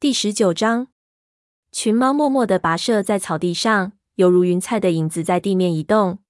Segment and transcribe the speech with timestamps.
[0.00, 0.86] 第十九章，
[1.70, 6.20] 群猫默默地跋涉在草地上，犹如云彩的影子在地面移动。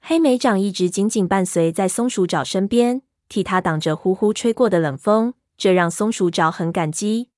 [0.00, 7.28] 黑莓掌一直紧紧伴随在松鼠爪身边，替它挡着呼呼吹过的冷风，这让松鼠爪很感激。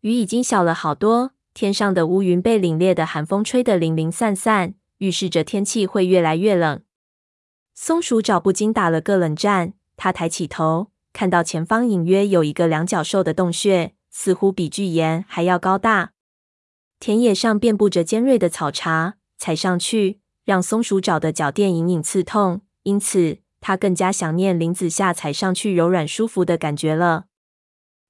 [0.00, 6.80] 雨已经小了好多，天上的乌云被凛冽的寒风吹得零零散散，预示着天气会越来越冷。
[7.74, 16.12] 松鼠爪不禁打了个冷战，他抬起头，看到前方隐约有一个两角兽的洞穴，似乎比巨岩还要高大。
[17.00, 27.24] 田野上遍布着尖锐的草茬，踩上去让松鼠爪的脚垫隐隐刺痛，因此它更加想念林子下踩上去柔软舒服的感觉了。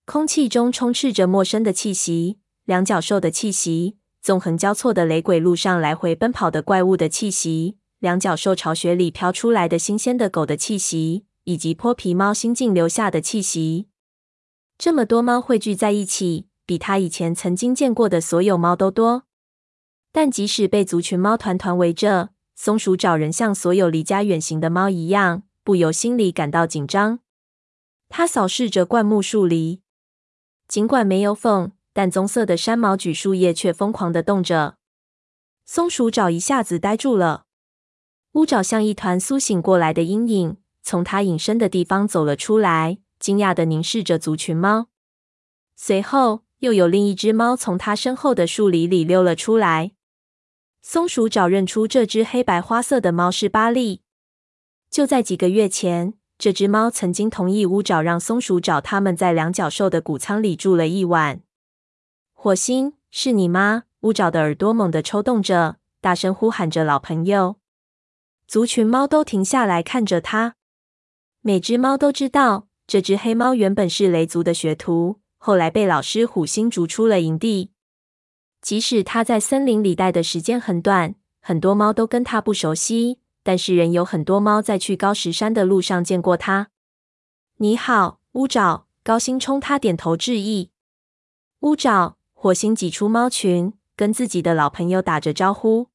[0.04, 13.86] 空气中充斥着陌生的气息，两脚兽的气息，纵横交错的雷鬼路上来回奔跑的怪物的气息，两脚兽巢穴里飘出来的新鲜的狗的气息，以及泼皮猫新近留下的气息。
[14.84, 19.22] 这么多猫汇聚在一起，比他以前曾经见过的所有猫都多。
[20.10, 27.20] 但即使被族群猫团团围着，松鼠爪人像所有离家远行的猫一样，不由心里感到紧张。
[28.08, 29.82] 他扫视着灌木树篱。
[30.66, 34.78] 尽管没有风，但棕色的山毛榉树叶却疯狂地动着。
[35.64, 37.44] 松鼠爪一下子呆住了。
[38.32, 44.88] 乌爪像一团苏醒过来的阴影，从它隐身的地方走了出来，惊讶地凝视着族群猫。
[45.76, 49.92] 随后，又有另一只猫从它身后的树林里溜了出来。
[50.82, 54.02] 松鼠爪认出这只黑白花色的猫是巴利。
[54.90, 56.14] 就在几个月前。
[56.38, 61.42] 这只猫曾经同意乌爪让松鼠爪他们在两角兽的谷仓里住了一晚。
[62.32, 63.84] 火星，是你吗？
[64.00, 67.58] 乌爪的耳朵猛地抽动着，大声呼喊着“老朋友”。
[68.48, 70.56] 族群猫都停下来看着它。
[71.42, 77.70] 每只猫都知道，这只黑猫原本是雷族的学徒，后来被老师虎星逐出了营地。
[78.60, 83.18] 即使它在森林里待的时间很短，很多猫都跟它不熟悉。
[83.42, 86.68] 但是，仍有很多猫在去高石山的路上见过它。
[87.56, 88.84] 你好，乌爪！
[89.02, 90.70] 高星冲他点头致意。
[91.60, 95.88] 乌爪，火星挤出猫群，跟自己的老朋友打着招呼。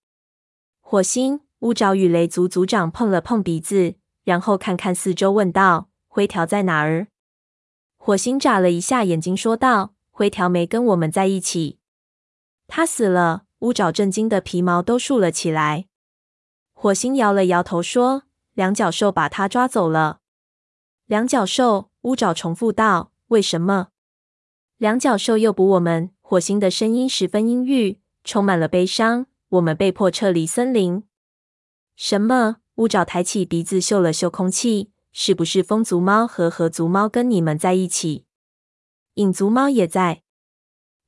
[0.82, 3.94] 火星，乌爪与雷族族长碰了碰鼻子，
[4.24, 7.10] 然后看看四周，问道：“灰条在哪儿？”
[7.96, 11.78] 火星眨了一下眼睛，说道：“灰条没跟我们在一起，
[12.66, 15.86] 他死了。”乌爪震惊的皮毛都竖了起来。
[16.74, 18.24] 火星摇了摇头说
[18.56, 20.22] ：“两角兽把他抓走了。”
[21.06, 23.90] 两角兽，乌爪重复道：“为什么？”
[24.78, 26.10] 两角兽诱捕我们。
[26.22, 29.28] 火星的声音十分阴郁，充满了悲伤。
[29.50, 31.04] 我们被迫撤离森林。
[31.96, 32.58] 什么？
[32.76, 38.26] 乌爪抬起鼻子嗅了嗅空气，是不是风族猫和河族猫跟你们在一起？
[39.16, 40.22] 影族猫也在。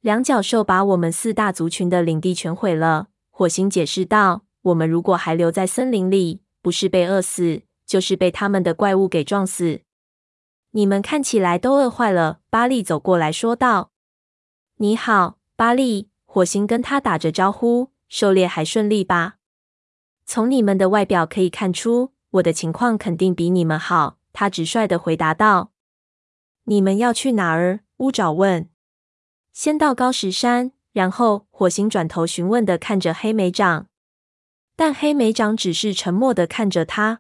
[0.02, 3.10] 两角兽把我们四大族群的领地全毁了。
[3.30, 4.46] 火星解释道。
[4.64, 9.82] 我们如果还留在森林里，不是被饿死，就是被他们的怪物给撞死。
[10.72, 12.40] 你们看起来都饿坏了。
[12.50, 13.92] 巴利走过来说道
[14.78, 19.36] ：“你好，巴利。”火星跟他打着招呼：“狩猎还顺利吧？”
[20.26, 24.18] 从你们的外表可以看出，我的情况肯定比你们好。
[24.32, 25.72] 他直率地回答道
[26.66, 28.70] ：“你们要去哪儿？”乌爪问。
[29.52, 33.88] “先到高石山，然后。”火星转头询问地看着黑莓长。
[34.78, 37.20] 但黑莓长只是沉默地看着他。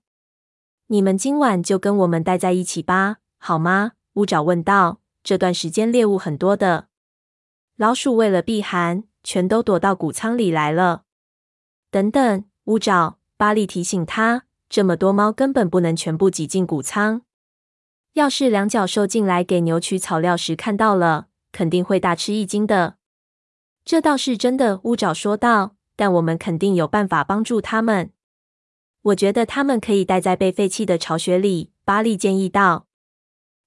[0.87, 3.91] 你们今晚就跟我们待在一起吧，好吗？
[4.13, 5.01] 乌爪问道。
[5.21, 6.87] 这段时间猎物很多的，
[7.75, 11.03] 老鼠为了避寒，全都躲到谷仓里来了。
[11.91, 17.23] 等等，乌爪，巴利提醒他，这么多猫根本不能全部挤进谷仓。
[18.13, 22.95] 要是两脚兽进来给牛取草料时看到了，肯定会大吃一惊的。
[23.83, 25.75] 这倒是真的，乌爪说道。
[25.95, 28.11] 但我们肯定有办法帮助他们。
[29.01, 31.73] 我觉得他们可以待在被废弃的巢穴里。
[31.83, 32.87] 巴利建议道。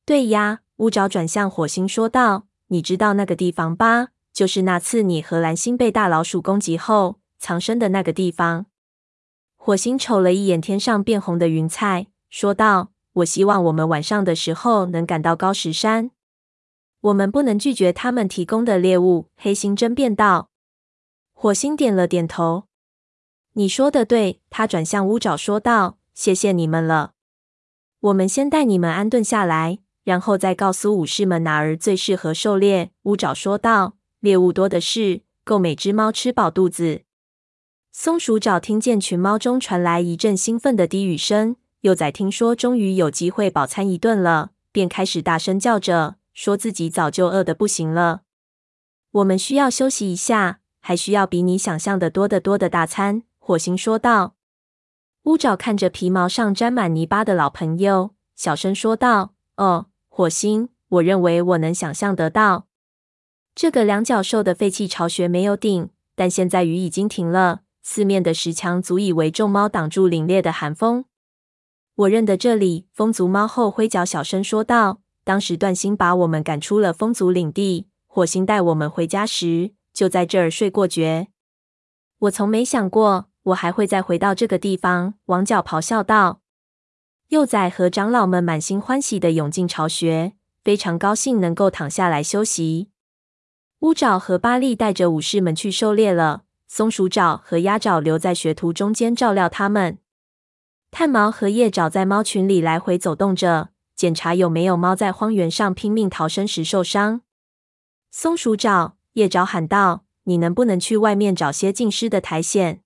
[0.07, 4.09] 对呀，乌爪转向火星说道：“你知道那个地方吧？
[4.33, 8.65] 就是那次你和蓝星被大老鼠攻击后藏身的那个地方。”
[9.65, 12.91] 火星瞅了一眼天上变红的云彩，说道
[13.23, 16.11] ：“我希望我们晚上的时候能赶到高石山。
[17.03, 20.51] 我们不能拒绝他们提供的猎物。”黑星争辩道。
[21.33, 22.65] 火星点了点头。
[23.53, 27.13] 你说的对，他转向乌爪说道：“谢谢你们了。
[28.01, 37.03] 我们先带你们安顿下来，然后再告诉武士们哪儿最适合狩猎。”乌爪说道：“猎物多的是，够每只猫吃饱肚子。”
[37.95, 48.23] 松鼠爪听见群猫中传来一阵兴奋的低语声，幼崽听说终于有机会饱餐一顿了，便开始大声叫着，说自己早就饿得不行了。
[49.11, 54.37] 我们需要休息一下，还需要比你想象的多得多的大餐。”火星说道。
[55.25, 62.67] 乌爪看着皮毛上沾满泥巴的老朋友，小声说道：“哦，火星，我认为我能想象得到。
[63.55, 71.05] 这个两脚兽的废弃巢穴没有顶，但现在雨已经停了，四面的石墙足以为众猫挡住凛冽的寒风。
[71.95, 81.27] 我认得这里。”风族猫后挥脚小声说道：“当时段星把我们赶出了风族领地，火星带我们回家时，就在这儿睡过觉。
[82.19, 85.15] 我从没想过。”我还会再回到这个地方。
[85.25, 86.43] 王角咆哮道。
[87.31, 92.91] 幼崽和长老们满心欢喜地涌进巢穴，非常高兴能够躺下来休息。
[93.81, 96.45] 乌爪和巴利带着武士们去狩猎了，
[96.75, 99.99] 松鼠爪和鸭爪留在学徒中间照料他们。
[100.91, 107.21] 炭毛和叶爪在猫群里来回走动着，检查有没有猫在荒原上拼命逃生时受伤。
[108.11, 112.81] 松鼠爪、叶爪喊道：“你能不能去外面找些浸湿的苔藓？”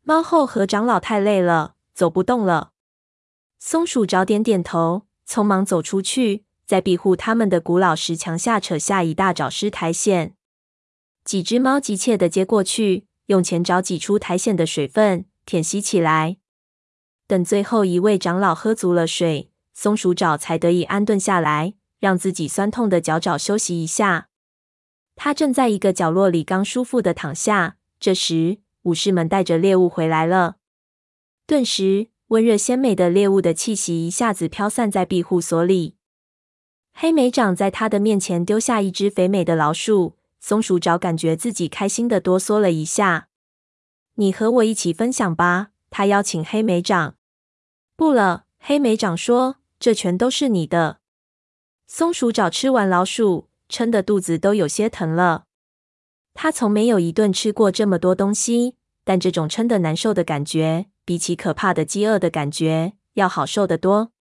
[0.00, 2.70] 猫后和长老太累了，走不动了。
[3.58, 10.32] 松鼠爪点点头，匆忙走出去，在庇护他们的古老石墙下扯下一大爪湿苔藓。
[11.24, 16.36] 几只猫急切地接过去，用前爪挤出苔藓的水分，舔吸起来。
[17.26, 24.28] 等最后一位长老喝足了水，松鼠爪才得以安顿下来，让自己酸痛的脚爪休息一下。
[25.16, 28.58] 他正在一个角落里刚舒服的躺下，这时。
[28.84, 30.56] 武士们带着猎物回来了，
[31.46, 35.96] 顿时温热鲜美的猎物的气息一下子飘散在庇护所里。
[36.92, 43.28] 黑莓长在他的面前丢下一只肥美的老鼠，松鼠爪感觉自己开心的哆嗦了一下。
[44.16, 47.14] 你和我一起分享吧，他邀请黑莓长。
[47.96, 50.98] 不了，黑莓长说，这全都是你的。
[51.86, 55.44] 松鼠爪吃完老鼠，撑得肚子都有些疼了。
[56.34, 64.12] 他从没有一顿吃过这么多东西，但这种撑得难受的感觉，比起可怕的饥饿的感觉要好受得多。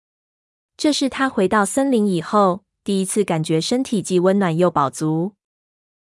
[0.77, 5.33] 这是他回到森林以后第一次感觉身体既温暖又饱足。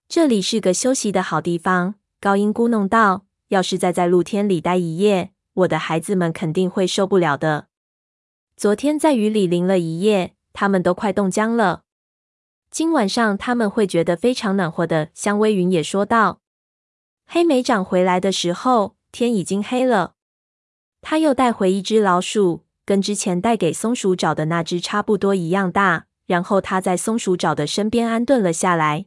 [0.08, 7.66] 这里是个休息的好地方，高音咕哝道：“要是再在露天里待一夜，我的孩子们肯定会受不了的。
[8.56, 11.82] 昨天在雨里淋了一夜，他们都快冻僵了。”
[12.72, 15.10] 今晚上他们会觉得非常暖和的。
[15.12, 16.40] 香微云也说道。
[17.26, 20.14] 黑莓长回来的时候，天已经黑了。
[21.02, 26.06] 他又带回一只老鼠，跟之前带给松鼠爪的那只差不多一样大。
[26.24, 29.04] 然后他在松鼠爪的身边安顿了下来。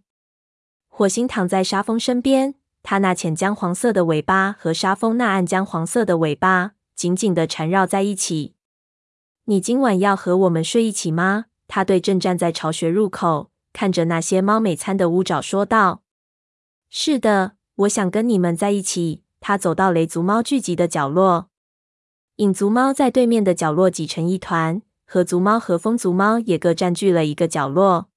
[0.94, 2.54] 火星躺在沙蜂身边，
[2.84, 8.56] 它那浅姜黄色的尾巴和沙蜂那暗姜黄色的尾巴紧紧地缠绕在一起。
[9.46, 11.46] 你今晚要和我们睡一起吗？
[11.68, 13.50] 他对正站在巢穴入口。
[13.74, 16.04] 看着那些猫美餐的乌爪说道
[16.92, 21.48] ：“是的，我想跟你们在一起。”他走到雷族猫聚集的角落，
[22.36, 28.11] 影族猫在对面的角落挤成一团，河族猫和风族猫也各占据了一个角落。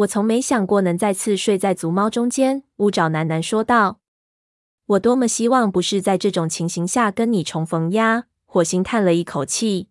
[0.00, 4.00] 我从没想过能再次睡在族猫中间，乌爪喃喃说道
[4.86, 9.88] ：“我多么希望不是在这种情形下跟你重逢呀！”火星叹了一口气，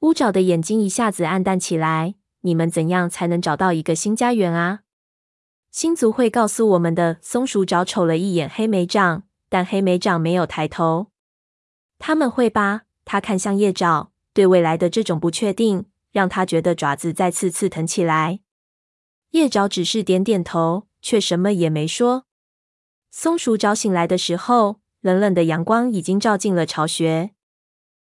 [0.00, 2.14] 乌爪的眼睛一下子黯淡起来。
[2.40, 4.80] 你们怎样才能找到一个新家园啊？
[5.70, 7.18] 星族会告诉我们的。
[7.20, 11.08] 松鼠爪瞅了一眼黑莓掌，但黑莓掌没有抬头。
[11.98, 12.82] 他们会吧？
[13.04, 18.40] 他看向叶爪，对未来的这种不确定，让他觉得爪子再次刺疼起来。
[19.30, 22.24] 叶爪只是点点头，却什么也没说。
[23.10, 27.30] 松鼠爪醒来的时候，冷冷的阳光已经照进了巢穴。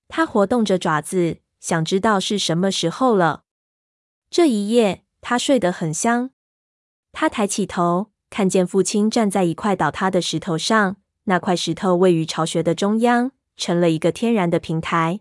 [0.08, 3.44] 它活动着爪子，想知道是什么时候了。
[4.30, 6.30] 这一夜，他睡得很香。
[7.12, 10.96] 他抬起头，看见父亲站在一块倒塌的石头上。
[11.25, 15.20] 那块石头位于巢穴的中央，成了一个天然的平台。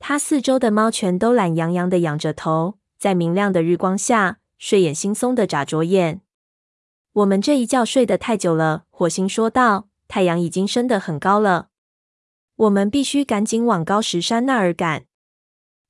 [0.00, 6.22] 他四周的猫全都懒洋洋的仰着头，在明亮的日光下，睡眼惺忪的眨着眼。
[7.12, 9.90] 我们这一觉睡得太久了，火星说道。
[10.08, 11.68] 太阳已经升得很高了，
[12.56, 15.04] 我们必须赶紧往高石山那儿赶。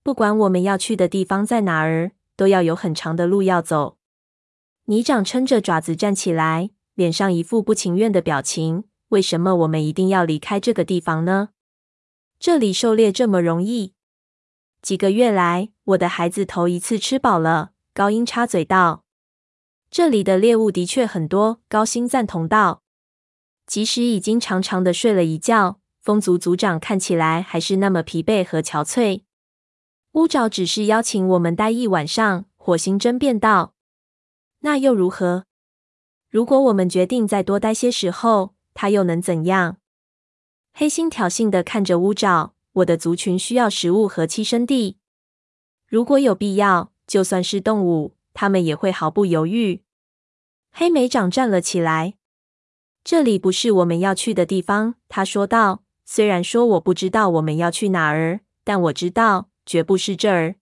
[0.02, 3.96] 不管我们要去的地方在哪儿，都要有很长的路要走。
[4.86, 8.82] 泥掌撑着爪子站起来，脸上一副不情愿的表情。
[9.10, 11.50] 为什么我们一定要离开这个地方呢？
[12.40, 13.94] 这里狩猎这么容易。
[14.82, 17.73] 几个月来，我的孩子头一次吃饱了。
[17.96, 19.04] 高音插嘴道
[19.88, 22.82] ：“这里的猎物的确很多。”高星赞同道
[23.68, 29.22] ：“即使已经长长的睡了一觉，风族族长看起来还是那么疲惫和憔悴。”
[30.14, 33.74] 乌爪只是邀请我们待一晚上，火星争辩道
[34.62, 35.44] ：“那又如何？
[36.28, 39.76] 如果我们决定再多待些时候，他又能怎样？
[40.72, 42.54] 黑心挑衅的看着乌爪。
[42.72, 44.98] 我的族群需要食物和栖身地。
[45.86, 49.82] 如果有必要，就算是动物，他们也会毫不犹豫。
[50.72, 52.14] 黑莓长站了起来。
[53.04, 55.84] 这里不是我们要去的地方，他说道。
[56.04, 60.56] 虽然说我不知道我们要去哪儿，但我知道绝不是这儿。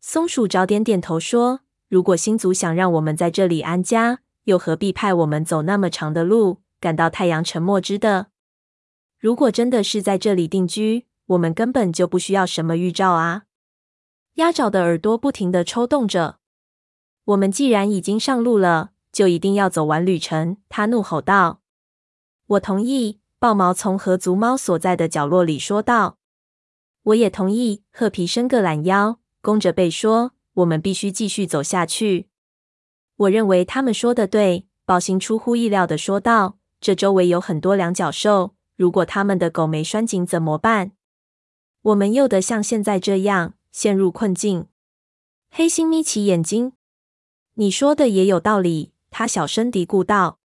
[0.00, 1.60] 松鼠爪点点头说
[1.90, 8.28] ：“如果星族想让我们在这里安家，又何必派我们走那么长的路，赶到太阳沉没之的？
[9.18, 13.42] 如果真的是在这里定居，我们根本就不需要什么预兆啊！”
[14.38, 16.38] 鸭爪的耳朵不停的抽动着。
[17.24, 20.58] 我们既然已经上路了，就一定要走完旅程。
[20.68, 21.60] 他怒吼道
[22.46, 26.18] ：“我同意。”豹毛从河族猫所在的角落里说道
[27.02, 32.28] ：“我也同意。”褐皮伸个懒腰，弓着背说：“我们必须继续走下去。”
[33.16, 34.66] 我认为他们说的对。
[34.84, 40.92] 宝星出乎意料的说道：“这周围有很多两脚兽，如果他们的狗没拴紧怎么办？
[41.82, 44.66] 我们又得像现在这样陷入困境。”
[45.54, 46.72] 黑心眯起眼睛
[47.54, 50.40] ：“你说的也有道理。”他小声嘀咕道。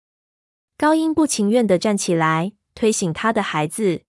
[0.77, 4.03] 高音不情愿地站起来，推醒他的孩子。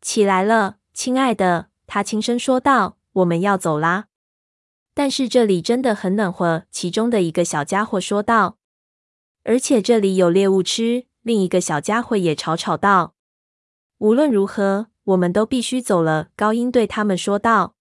[0.00, 4.08] 起来了，亲爱的，他轻声说道：“我们要走啦。”
[4.92, 6.64] 但是这里真的很暖和。
[6.72, 8.58] 其中的一个小家伙说道
[9.44, 13.14] ：“而且这里有猎物吃。”另一个小家伙也吵吵道
[13.98, 17.76] ：“无论如何，我们都必须走了。”高音对他们说道。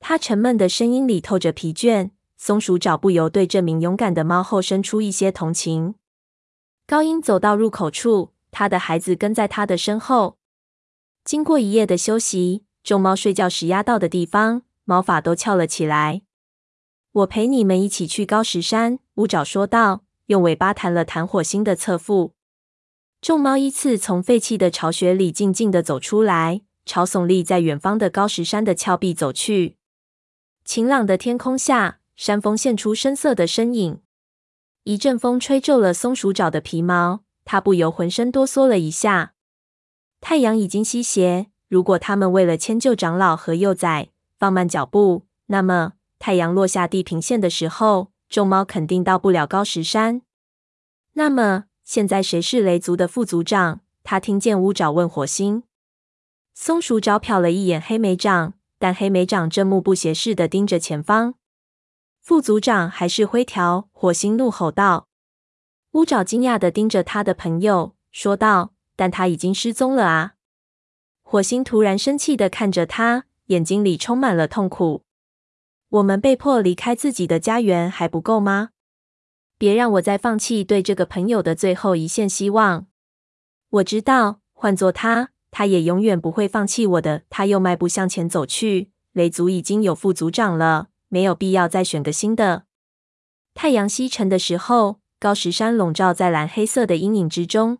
[0.00, 2.10] 他沉闷的声音里透着疲倦。
[2.36, 5.94] 松鼠爪不由对这名勇敢的猫后生出一些同情。
[6.86, 10.38] 高音走到入口处，他的孩子跟在他的身后。
[11.22, 16.22] 经过一夜的休息，众猫睡觉时压到的地方，毛发都翘了起来。
[17.12, 22.32] 我陪你们一起去高石山，乌爪说道，用尾巴弹了弹火星的侧腹。
[23.20, 29.76] 众猫依次从废弃的巢穴里静静地走出来，朝耸立在远方的高石山的峭壁走去。
[30.72, 34.00] 晴朗的天空下，山峰现出深色的身影。
[34.84, 39.32] 一阵风吹皱了松鼠爪的皮毛，它不由浑身哆嗦了一下。
[40.20, 50.22] 太阳已经西斜，如果他们为了迁就长老和幼崽放慢脚步，那么太阳落下地平线的时候，众猫肯定到不了高石山。
[51.14, 53.80] 那么现在谁是雷族的副族长？
[54.04, 55.64] 他听见乌爪问火星。
[56.54, 61.34] 松鼠爪瞟了一眼黑莓掌，但黑莓长正目不斜视的盯着前方。
[62.22, 63.90] 副组长还是灰条？
[63.92, 65.06] 火星怒吼道。
[65.92, 70.36] 乌爪惊讶的盯着他的朋友，说道：“但他已经失踪了啊！”
[71.20, 75.04] 火星突然生气的看着他，眼睛里充满了痛苦。
[75.90, 78.70] 我们被迫离开自己的家园还不够吗？
[79.58, 82.86] 别让我再放弃对这个朋友的最后一线希望。
[83.68, 87.22] 我知道，换做他，他也永远不会放弃我的。
[87.30, 88.90] 他又迈步向前走去。
[89.12, 90.88] 雷族已经有副族长了。
[91.12, 92.66] 没有必要再选个新的。
[93.52, 97.78] 太阳西沉的时候，高石山笼罩在蓝黑色的阴影之中。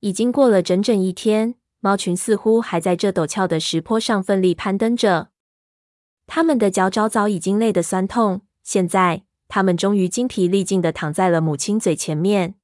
[0.00, 5.30] 已经过了整整一天，猫群似乎还在这陡峭的石坡上奋力攀登着。
[6.26, 12.56] 它们的脚爪早已经累得酸痛，现在它们终于精疲力尽地躺在了母亲嘴前面。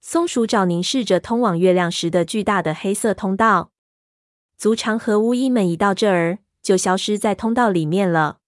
[0.00, 3.72] 松鼠爪凝视着通往月亮石的巨大的黑色通道。
[4.56, 8.38] 族长和巫医们一到这儿，就消失在通道里面了。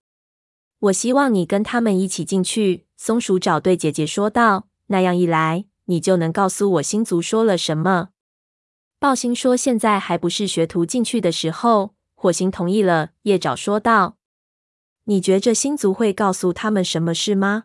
[0.78, 8.10] 我希望你跟他们一起进去。”松鼠爪对姐姐说道，“那样一来，你就能告诉我星族说了什么。”
[8.98, 13.10] 暴星说：“现在还不是学徒进去的时候。”火星同意了。
[13.22, 14.16] 夜爪说道
[15.04, 17.64] ：“你觉着星族会告诉他们什么事吗？”“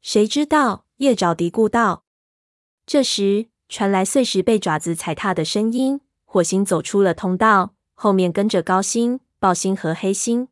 [0.00, 2.04] 谁知道？”夜爪嘀咕道。
[2.88, 6.00] 这时传来碎石被爪子踩踏的声音。
[6.24, 10.48] 火星走出了通道，后面跟着高星、豹星和黑星。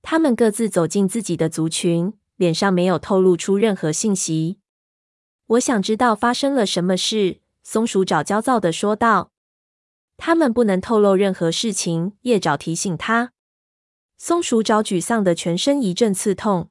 [0.00, 4.60] 他们各自走进自己的族群，脸上没有透露出任何信息。
[5.48, 7.42] 我想知道发生了什么事。
[7.62, 9.30] 松鼠爪焦躁的说道
[10.16, 13.32] ：“他们不能透露任何事情。”夜爪提醒他。
[14.16, 16.70] 松鼠爪沮丧的全身一阵刺痛。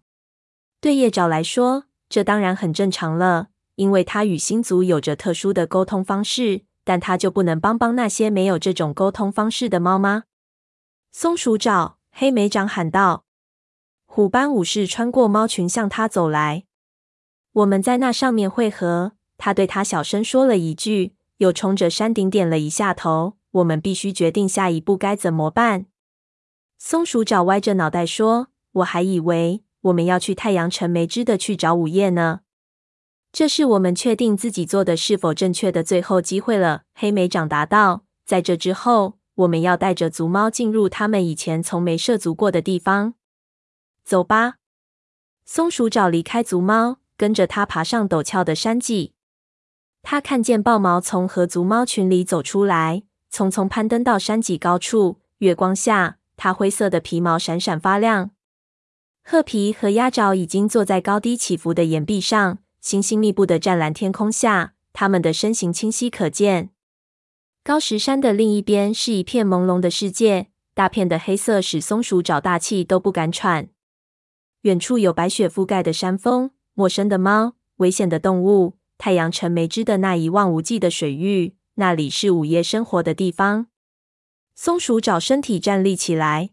[0.80, 3.50] 对夜爪来说，这当然很正常了，
[3.82, 6.62] 因为他与星族有着特殊的沟通方式。
[6.84, 10.24] 但他就不能帮帮那些没有这种沟通方式的猫吗？
[11.12, 11.98] 松鼠爪。
[12.12, 13.24] 黑莓长喊道
[14.06, 16.66] ：“虎斑武士穿过猫群向他走来，
[17.54, 23.38] 我们在那上面会合。”他对他小声说了一句，又冲着山顶点了一下头。
[23.52, 25.86] 我们必须决定下一步该怎么办。
[26.78, 28.48] 松鼠爪歪着脑袋说
[28.82, 32.42] ：“我还以为我们要去太阳城没之地去找午夜呢。”
[33.32, 38.04] 这是我们确定自己做的是否正确的最后机会了。”黑莓长答道。
[38.26, 43.14] “在这之后，我们要带着族猫进入他们以前从没涉足过的地方。
[44.04, 44.56] 走吧。”
[45.46, 49.14] 松鼠爪离开族猫，跟着它爬上陡峭的山脊。
[50.04, 55.20] 他看见豹毛从和族猫群里走出来，匆匆攀登到山脊高处。
[55.40, 58.32] 月光下，它灰色的皮毛闪闪发亮。
[59.24, 66.72] 褐皮和鸭爪已经坐在高低起伏的岩壁上，星星密布的湛蓝天空下，它们的身形清晰可见。
[67.64, 73.70] 高石山的另一边是一片朦胧的世界，大片的黑色使松鼠爪大气都不敢喘。
[74.62, 78.78] 远处有白雪覆盖的山峰，陌生的猫，危险的动物。
[78.98, 83.68] 太阳沉没知的那一望无际的水域，那里是午夜生活的地方。
[84.56, 86.52] 松鼠爪身体站立起来。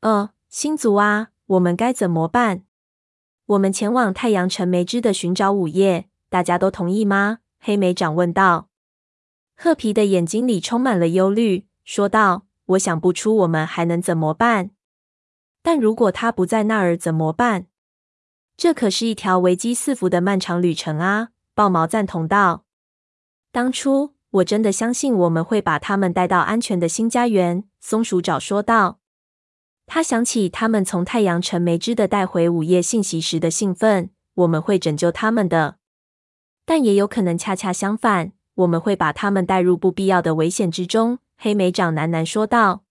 [0.00, 2.64] 呃，星族啊，我们该怎么办？
[3.50, 7.38] 我们前往太阳城梅枝的寻找午夜，大家都同意吗？
[7.58, 8.68] 黑莓长问道。
[9.56, 14.70] 褐皮的眼睛里充满了忧虑，说道：“我想不出我们还能怎么办。
[15.62, 17.66] 但如果他不在那儿怎么办？
[18.56, 22.64] 这可是一条危机四伏的漫长旅程啊。”豹毛赞同道
[23.50, 28.99] ：“当初我真的相信我们会把他们带到安全的新家园。”松鼠爪说道。
[29.92, 34.10] 他想起他们从太阳城没知的带回午夜信息时的兴奋。
[34.34, 35.78] 我们会拯救他们的，
[36.64, 41.18] 但也有可能恰恰相反，我们会把他们带入不必要的危险之中。
[41.36, 42.84] 黑莓长喃喃说道：“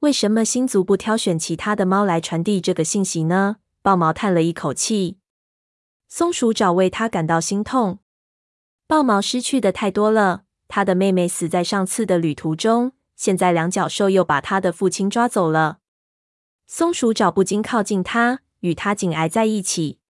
[0.00, 5.18] 为什么星族不挑选其他的猫来传递这个信息呢？”豹毛叹了一口气。
[6.08, 8.00] 松鼠爪为他感到心痛。
[8.88, 15.78] 豹毛失去的太多了，他的妹妹死在上次的旅途中，现在两脚兽又把他的父亲抓走了。
[16.70, 20.00] 松鼠爪不禁靠近他，与他紧挨在一起。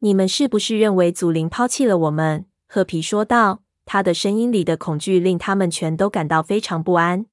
[0.00, 2.44] 你们是不是认为祖灵抛弃了我们？
[2.68, 7.24] 褐皮说道，他的声音里的恐惧令他们全都感到非常不安。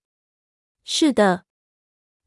[0.86, 1.44] 是的，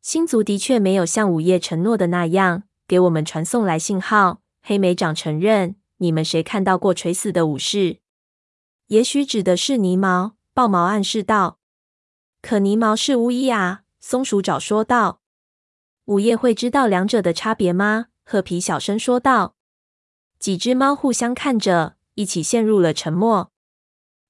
[0.03, 4.43] 星族的确没有像午夜承诺的那样，给我们传送来信号。
[4.63, 8.01] 黑莓长承认：“你们谁看到过垂死的武士？
[8.89, 11.59] 也许指的是泥毛。”豹毛暗示道。
[12.43, 15.20] “可泥毛是巫医啊。”松鼠爪说道。
[16.11, 19.55] “午夜会知道两者的差别吗？”褐皮小声说道。
[20.41, 23.53] 几只猫互相看着，一起陷入了沉默。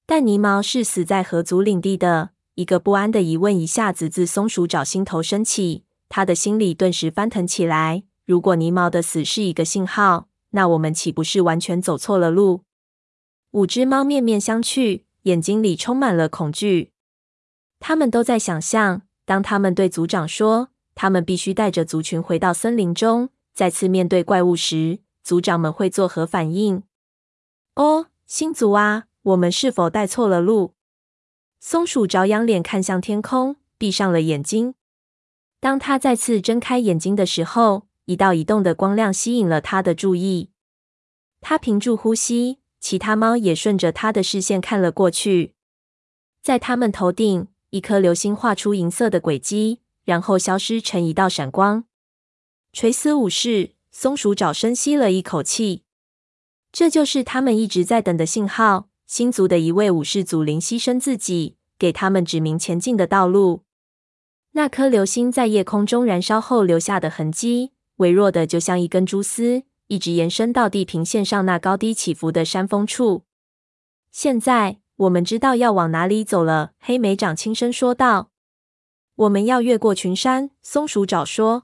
[0.05, 2.31] 但泥毛是死在河族领地的。
[2.53, 8.03] 一个不安的疑问一下子自松鼠爪心头升起，他的心里顿时翻腾起来。
[8.25, 12.61] 如果泥毛的死是一个信号，那我们岂不是完全走错了路？
[13.51, 16.91] 五只猫面面相觑，眼睛里充满了恐惧。
[17.79, 20.69] 他们都在想象，当他们对族长说
[21.01, 26.83] 他们必须带着族群回到森林中，再次面对怪物时，族长们会作何反应？
[27.73, 30.75] 哦，星族啊，我们是否带错了路？
[31.59, 34.75] 松鼠着仰脸看向天空，闭上了眼睛。
[35.59, 40.51] 当他再次睁开眼睛的时候，一道移动的光亮吸引了他的注意，
[41.39, 45.55] 他屏住呼吸，其他猫也顺着他的视线看了过去。
[46.43, 51.85] 在他们头顶，一颗流星画出银色的轨迹，然后消失成一道闪光。
[52.73, 55.83] 垂死武士，松鼠爪深吸了一口气，
[56.71, 58.87] 这就是他们一直在等的信号。
[59.05, 63.63] 星族的一位武士祖灵牺牲自己，给他们指明前进的道路。
[64.53, 67.73] 那颗流星在夜空中燃烧后留下的痕迹。
[67.97, 73.25] 微弱的，就像一根蛛丝，一直延伸到地平线上那高低起伏的山峰处。
[74.11, 76.71] 现在我们知道要往哪里走了。
[76.79, 78.30] 黑莓长轻声说道
[79.21, 81.63] ：“我们要越过群山。”松鼠爪说：“